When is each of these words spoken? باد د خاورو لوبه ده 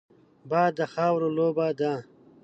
باد 0.49 0.71
د 0.77 0.79
خاورو 0.93 1.27
لوبه 1.37 1.67
ده 1.79 1.93